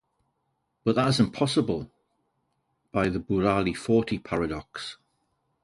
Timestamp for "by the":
2.91-3.19